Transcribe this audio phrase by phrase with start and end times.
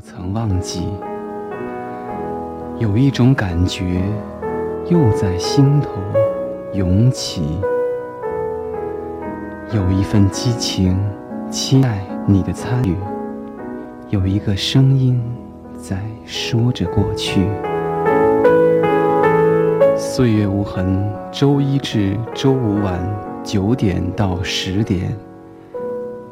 [0.00, 0.88] 曾忘记。
[2.78, 4.02] 有一种感觉，
[4.88, 5.90] 又在心头
[6.72, 7.58] 涌起。
[9.72, 10.98] 有一份激情，
[11.50, 12.96] 期待你的参与。
[14.08, 15.22] 有一个声音
[15.78, 17.46] 在说着过去。
[19.96, 22.98] 岁月无痕，周一至周五晚
[23.44, 25.14] 九点到十点，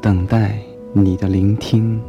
[0.01, 0.57] 等待
[0.91, 2.01] 你的聆听。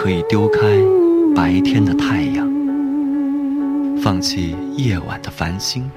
[0.00, 0.60] 可以丢开
[1.34, 2.48] 白天的太阳，
[4.00, 5.90] 放弃夜晚的繁星，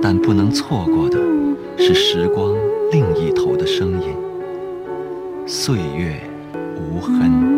[0.00, 1.18] 但不能错过的
[1.76, 2.54] 是时光
[2.92, 4.14] 另一头的声音。
[5.48, 6.20] 岁月
[6.76, 7.55] 无痕。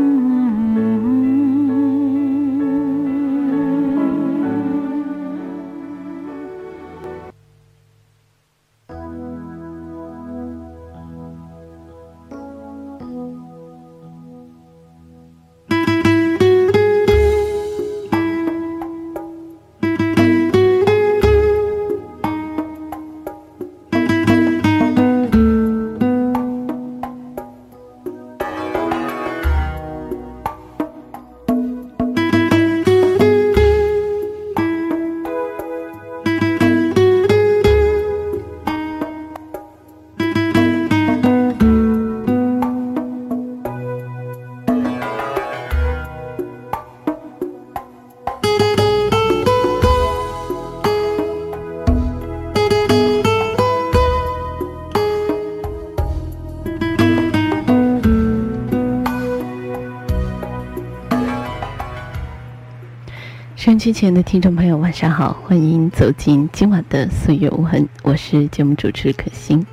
[63.58, 69.66] 收音机前的听众朋友，晚上好，欢迎走进今晚的岁月无痕，我是节目主持可心。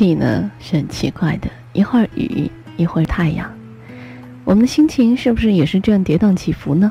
[0.00, 3.52] 气呢是很奇怪的，一会儿雨，一会儿太阳。
[4.44, 6.90] 我们的心情是不是也是这样跌宕起伏呢？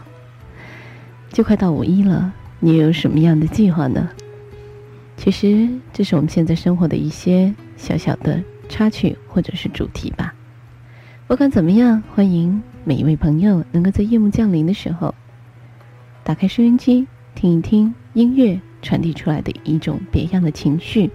[1.32, 4.08] 就快到五一了，你有什么样的计划呢？
[5.18, 8.40] 其实这是我们现在生活的一些小小的
[8.70, 10.32] 插曲或者是主题吧。
[11.26, 15.16] 不管怎么样，欢迎每一位朋友能够在夜幕降临的时候，
[16.24, 21.10] 打开收音机听一听音乐传递出来的一种别样的情绪。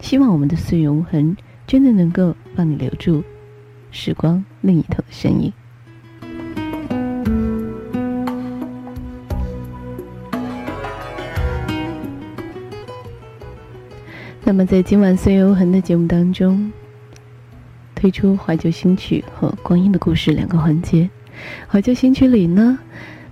[0.00, 1.36] 希望我们的岁月无痕
[1.66, 3.22] 真的能够帮你留住
[3.90, 5.52] 时光另一头的身影。
[14.44, 16.72] 那么，在今晚岁月无痕的节目当中，
[17.94, 21.10] 推出怀旧新曲和光阴的故事两个环节。
[21.68, 22.78] 怀旧新曲里呢，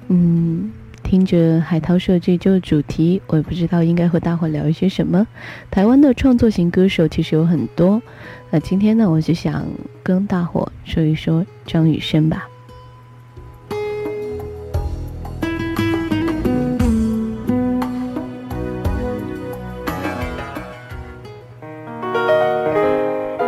[0.09, 0.71] 嗯。
[1.07, 5.25] 听着海涛说这周的主题，我也不知道应该和大伙聊一些什么。
[5.71, 8.03] 台湾的创作型歌手其实有很多，
[8.51, 9.65] 那今天呢，我就想
[10.03, 12.49] 跟大伙说一说张雨生吧。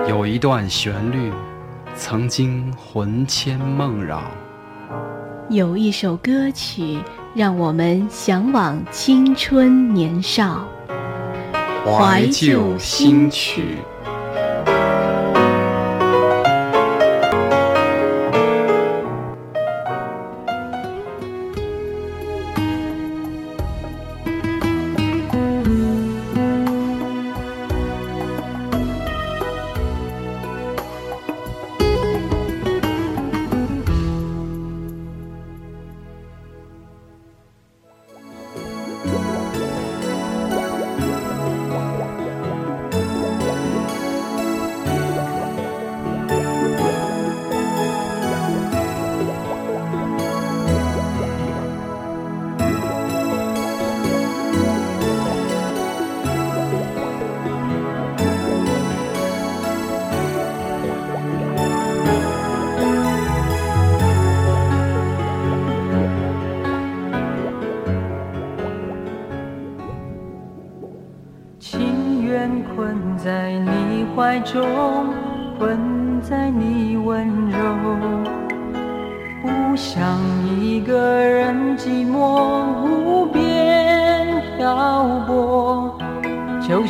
[0.09, 1.33] 有一段旋律，
[1.97, 4.21] 曾经魂牵梦绕；
[5.51, 6.99] 有一首歌曲。
[7.39, 10.67] 让我们向往青春年少，
[11.87, 13.79] 怀旧新曲。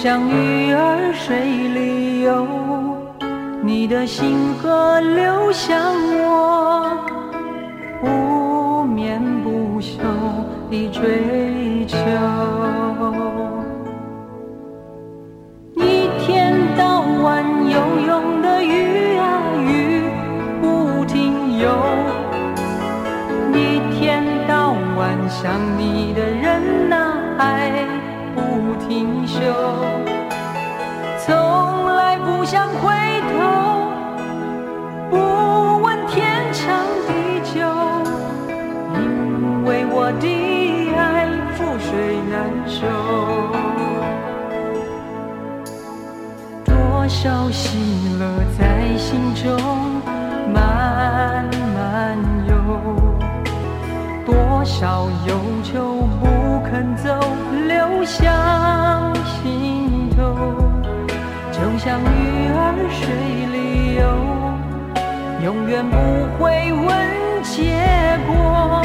[0.00, 2.46] 像鱼儿水里游，
[3.60, 5.76] 你的心河流向
[6.22, 6.96] 我，
[8.00, 9.98] 不眠不休
[10.70, 11.98] 的追求。
[15.74, 20.04] 一天到晚游泳的鱼啊鱼，
[20.62, 21.68] 不停游。
[23.52, 27.72] 一天到晚想你的人呐、爱
[28.32, 29.44] 不停休。
[31.24, 32.90] 从来不想回
[33.30, 33.34] 头，
[35.10, 35.16] 不
[35.82, 36.66] 问天长
[37.06, 37.10] 地
[37.54, 37.60] 久，
[38.94, 38.98] 因
[39.64, 40.26] 为我的
[40.96, 41.26] 爱
[41.56, 41.88] 覆水
[42.28, 42.36] 难
[42.66, 42.76] 收。
[46.64, 46.74] 多
[47.08, 47.78] 少喜
[48.18, 48.22] 乐
[48.58, 48.62] 在
[48.96, 49.46] 心中
[54.68, 55.34] 少有
[55.64, 57.08] 愁不肯走，
[57.66, 60.22] 流向心头，
[61.50, 63.00] 就像鱼儿水
[63.50, 63.56] 里
[63.96, 64.02] 游，
[65.42, 65.96] 永远不
[66.38, 66.86] 会问
[67.42, 67.74] 结
[68.28, 68.84] 果。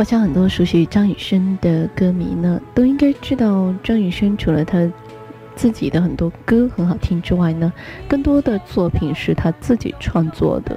[0.00, 4.90] 我想很多熟悉张雨生的歌迷呢，都应该知道张雨生除了他
[5.54, 7.70] 自己的很多歌很好听之外呢，
[8.08, 10.74] 更多的作品是他自己创作的。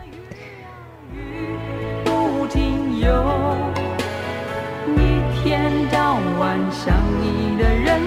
[2.04, 3.56] 不停游，
[4.88, 8.02] 一天到晚想你的人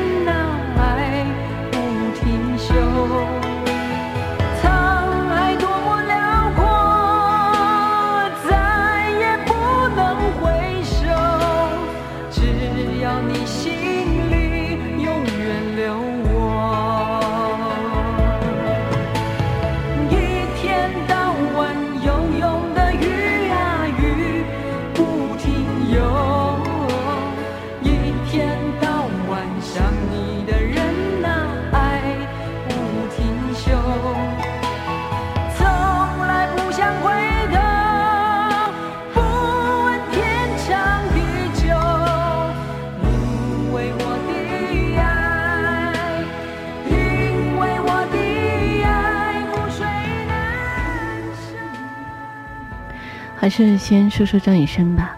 [53.37, 55.17] 还是先说说张雨生吧。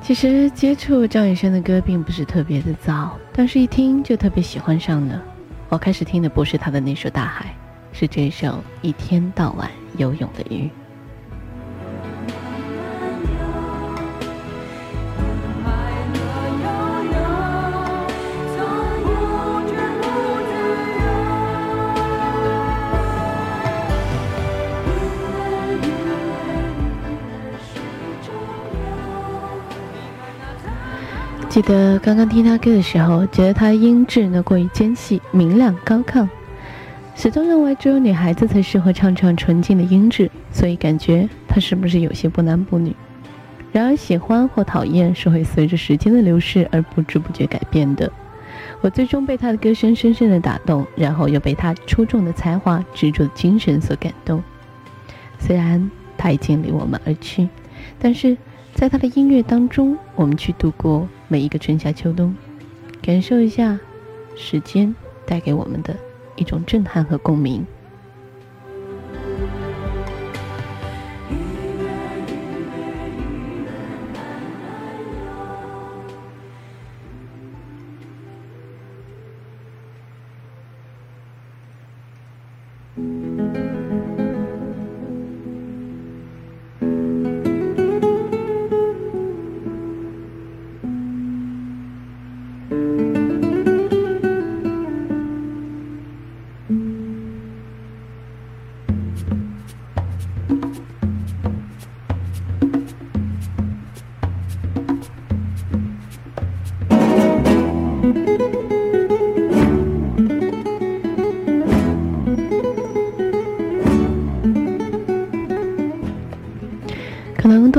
[0.00, 5.22] 其实接触张雨生的歌并不是特别的早，但是一听就特别喜欢上了。
[5.68, 7.54] 我开始听的不是他的那首《大海》，
[7.98, 8.48] 是这首
[8.80, 10.62] 《一天到晚游泳的鱼》。
[31.58, 36.28] 记得刚刚听他歌的时候，觉得他音质呢过于尖细、明亮、高亢，
[37.16, 42.94] 始终认为只有女孩子才适合唱唱纯净的音质，所以感觉他是不是有些不男不女？
[43.72, 48.08] 然而，喜欢或讨厌是会随着时间的流逝而不知不觉改变的。
[48.80, 54.40] 我最终被他的歌声深深的打动，然后又被他出众的才华、执着的精神所感动。
[55.40, 57.48] 虽然他已经离我们而去，
[57.98, 58.36] 但是
[58.78, 62.32] 在他的音乐当中我们去度过每一个春夏秋冬
[63.02, 63.76] 感受一下
[64.36, 64.94] 时间
[65.26, 65.96] 带给我们的
[66.36, 67.66] 一种震撼和共鸣。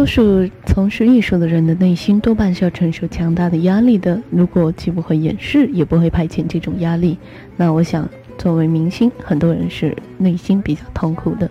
[0.09, 4.19] 能多数从事艺术的人的内心多半是要承受强大的压力的。
[4.31, 7.17] 如果既不会掩饰，也不会排遣这种压力，
[7.55, 11.49] 那我想，作为明星，很多人是内心比较痛苦的。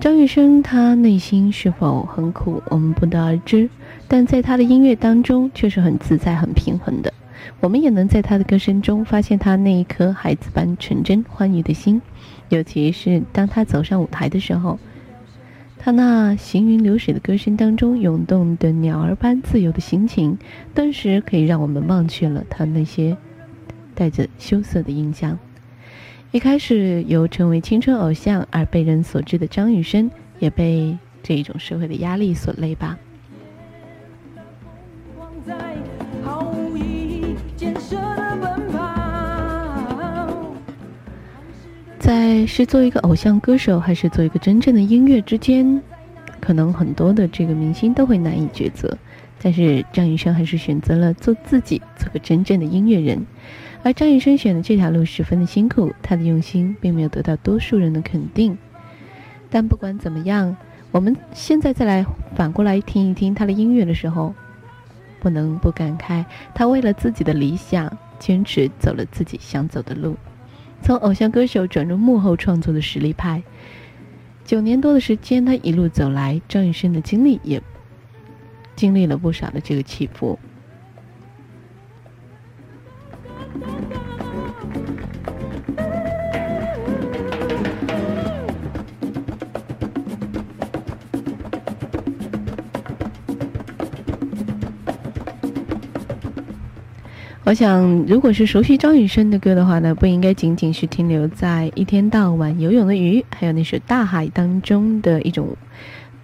[0.00, 3.68] 张雨生他内心是否很苦，我们不得而知，
[4.08, 7.12] 但在他的音乐当中却是很自在、很平衡的。
[7.60, 12.00] 我们也能在他的歌声中发现他那一颗孩子般纯真、欢愉的心，
[12.48, 14.78] 尤其是当他走上舞台的时候。
[15.82, 20.36] 他那行云流水的歌声当中涌动的鸟儿般自由的心情，
[20.74, 23.16] 顿时可以让我们忘却了他那些
[23.94, 25.38] 带着羞涩的印象。
[26.32, 32.98] 一开始由成为青春偶像而被人所知的张雨生，也被这一种社会的压力所累吧。
[42.10, 45.80] 在是做一个偶像歌手，还是做一个真正的音乐之间，
[46.40, 48.98] 可能很多的这个明星都会难以抉择。
[49.40, 53.24] 但是张雨生还是选择了做自己，做个真正的音乐人。
[53.84, 58.58] 而张雨生选的这条路十分的辛苦，他的用心并没有得到多数人的肯定。
[59.48, 60.56] 但不管怎么样，
[60.90, 64.34] 我们现在再来反过来听一听他的音乐的时候，
[65.20, 66.24] 不能不感慨，
[66.56, 70.16] 他为了自己的理想，坚持走了自己想走的路。
[70.82, 73.42] 从偶像歌手转入幕后创作的实力派，
[74.44, 77.62] 九年多的时间，他一路走来，张雨生的经历也
[78.74, 80.38] 经历了不少的这个起伏。
[97.50, 105.56] 我想，如果是熟悉张雨生的歌的话呢，不应该仅仅是停留在一天到晚游泳的鱼，还有那首《大海》当中的一种，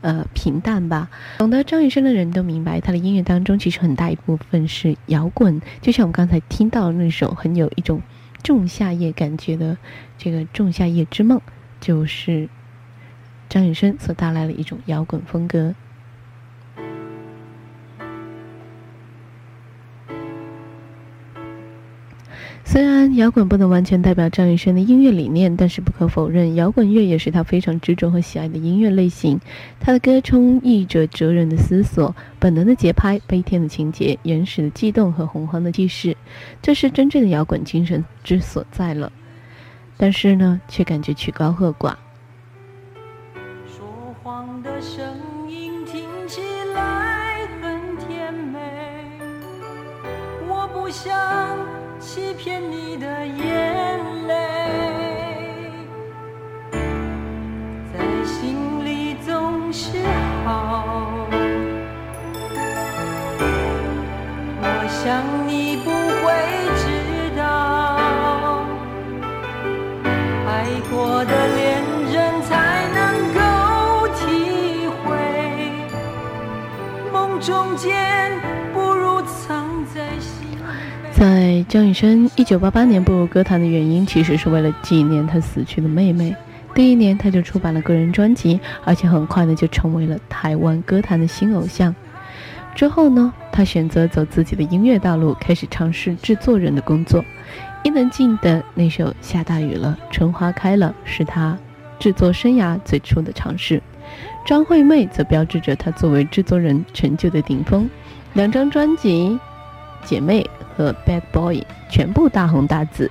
[0.02, 1.10] 呃，平淡吧。
[1.38, 8.00] 懂得张雨生的人都明白，他的音乐当中其实很大一部分是摇滚，就像我们刚才听到那首很有一种
[8.44, 9.76] 仲夏夜感觉的
[10.16, 11.38] 这个《仲夏夜之梦》，
[11.80, 12.48] 就是
[13.48, 15.74] 张雨生所带来的一种摇滚风格。
[22.68, 29.38] 虽然摇滚不能完全代表张雨生的音乐理念，但是不可否认，摇滚乐也是他非常执着和喜爱的音乐类型。
[29.78, 36.16] 他的歌充溢着哲人的思索、本能的节拍、悲天的情节、原始的悸动和洪荒的气势，
[36.60, 39.12] 这是真正的摇滚精神之所在了。
[39.96, 41.94] 但是呢，却感觉曲高和寡。
[43.64, 43.86] 说
[44.24, 45.00] 谎的声
[45.48, 46.40] 音听起
[46.74, 48.58] 来很甜美，
[50.48, 51.14] 我不想
[51.98, 54.34] 欺骗你的眼泪，
[57.92, 59.98] 在心里总是
[60.44, 61.26] 好。
[64.60, 65.45] 我想
[81.68, 86.34] 江雨生一九八八年步入歌坛的原因，其实是为了纪念他死去的妹妹。
[86.76, 91.92] 第一年他就出版了个人专辑，而且很快呢就成为了台湾歌坛的新偶像。
[92.76, 97.24] 之后呢，他选择走自己的音乐道路，开始尝试制作人的工作。
[97.82, 101.58] 伊能静的那首《下大雨了，春花开了》是他
[101.98, 103.82] 制作生涯最初的尝试。
[104.46, 107.90] 张惠妹则标志着他作为制作人成就的顶峰。
[108.34, 109.36] 两张专辑
[110.08, 110.42] 《姐妹》
[110.76, 111.56] 和《Bad Boy》
[111.88, 113.10] 全部大红大紫，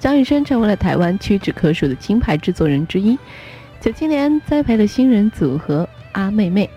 [0.00, 3.18] 张雨生成为了台湾屈指可数的金牌制作人之一。
[3.80, 6.68] 九七年栽培了新人组合阿妹妹。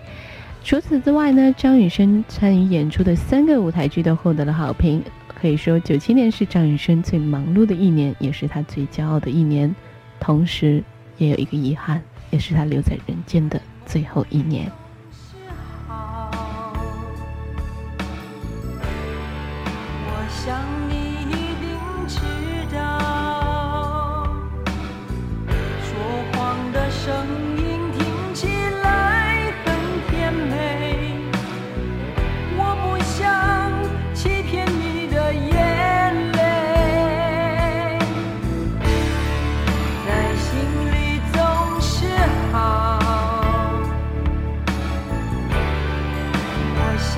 [0.62, 5.02] 除此之外呢，张雨生参与演出的三个舞台剧都获得了好评。
[5.40, 9.74] 可以说，九七年是张雨生最忙碌的一年，也是他最骄傲的一年。
[10.20, 10.82] 同时，
[11.16, 14.70] 也有一个遗憾，也是他留在人间的最后一年。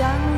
[0.00, 0.29] 想。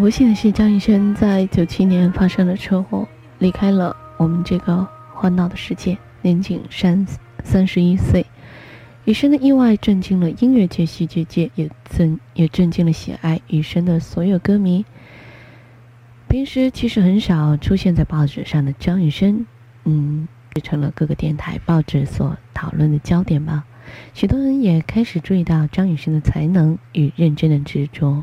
[0.00, 3.06] 不幸的是，张雨生在九七年发生了车祸，
[3.40, 7.04] 离开了我们这个欢闹的世界，年仅三
[7.42, 8.24] 三十一岁。
[9.06, 14.84] 雨生的意外震惊了音乐界、戏剧界，也震也震惊了喜爱雨生的所有歌迷。
[16.28, 19.46] 平时其实很少出现在报纸上的张雨生，
[19.84, 20.28] 嗯，
[20.62, 23.64] 成了各个电台、报纸所讨论的焦点吧。
[24.14, 28.22] 许多人也开始注意到张雨生的才能与认真的执着。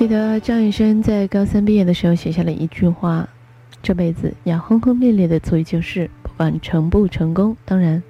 [0.00, 3.28] 记得张雨生在高三毕业的时候写下了一句话
[3.84, 8.02] ：“这辈子要轰轰烈烈的做一件事，不管成不成功，当然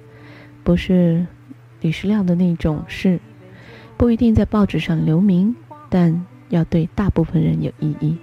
[0.63, 1.27] 不是
[1.81, 3.19] 李时亮的那种事，
[3.97, 5.53] 不一定在报纸上留名，
[5.89, 8.15] 但要对大部分人有意义。”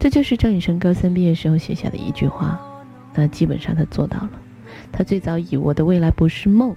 [0.00, 2.60] 这就是张雨生高三毕业时候写下的一句话。
[3.14, 4.30] 那基本上他做到了。
[4.90, 6.74] 他最早以“我的未来不是梦”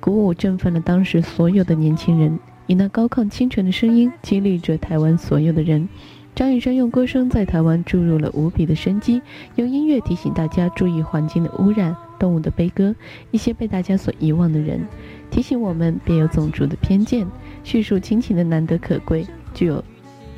[0.00, 2.38] 鼓舞振奋了当时所有的年轻人。
[2.68, 5.88] 以那高亢清纯的声音激励着台湾所有的人。
[6.34, 9.20] 张雨生用歌声在台湾注入了无比的生机，
[9.56, 12.94] 用音乐提醒大家注意环境的污染、动物的悲歌、
[13.32, 14.86] 一些被大家所遗忘的人，
[15.32, 17.26] 提醒我们别有种族的偏见，
[17.64, 19.82] 叙述亲情的难得可贵，具有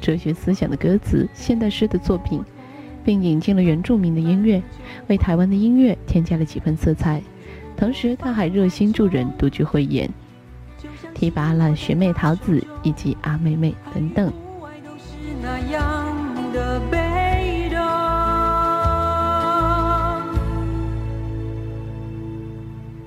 [0.00, 2.42] 哲学思想的歌词、现代诗的作品，
[3.04, 4.62] 并引进了原住民的音乐，
[5.08, 7.20] 为台湾的音乐添加了几分色彩。
[7.76, 10.08] 同时，他还热心助人，独具慧眼。
[11.14, 14.32] 提拔了学妹桃子以及阿妹妹等等。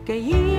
[0.06, 0.53] 给一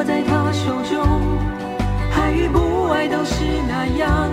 [0.00, 1.20] 握在他手中，
[2.16, 4.30] 爱与不爱都是那样。